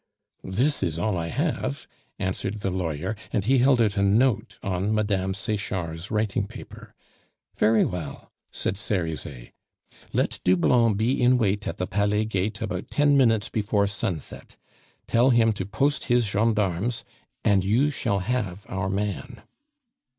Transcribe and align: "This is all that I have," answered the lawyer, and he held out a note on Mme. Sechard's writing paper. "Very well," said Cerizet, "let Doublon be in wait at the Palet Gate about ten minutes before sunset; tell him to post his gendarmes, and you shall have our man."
"This 0.43 0.81
is 0.81 0.97
all 0.97 1.11
that 1.11 1.19
I 1.19 1.27
have," 1.27 1.85
answered 2.17 2.61
the 2.61 2.71
lawyer, 2.71 3.15
and 3.31 3.45
he 3.45 3.59
held 3.59 3.79
out 3.79 3.97
a 3.97 4.01
note 4.01 4.57
on 4.63 4.95
Mme. 4.95 5.35
Sechard's 5.35 6.09
writing 6.09 6.47
paper. 6.47 6.95
"Very 7.55 7.85
well," 7.85 8.31
said 8.49 8.77
Cerizet, 8.77 9.51
"let 10.11 10.39
Doublon 10.43 10.95
be 10.95 11.21
in 11.21 11.37
wait 11.37 11.67
at 11.67 11.77
the 11.77 11.85
Palet 11.85 12.25
Gate 12.27 12.63
about 12.63 12.89
ten 12.89 13.15
minutes 13.15 13.47
before 13.49 13.85
sunset; 13.85 14.57
tell 15.05 15.29
him 15.29 15.53
to 15.53 15.67
post 15.67 16.05
his 16.05 16.25
gendarmes, 16.25 17.03
and 17.45 17.63
you 17.63 17.91
shall 17.91 18.21
have 18.21 18.65
our 18.69 18.89
man." 18.89 19.43